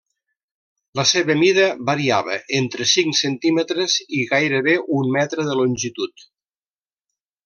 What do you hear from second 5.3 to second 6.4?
de longitud.